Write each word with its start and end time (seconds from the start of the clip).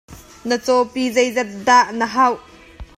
Na 0.47 0.55
cawpi 0.65 1.03
zeizat 1.17 1.49
dah 1.67 1.87
na 1.99 2.05
hauh? 2.15 2.39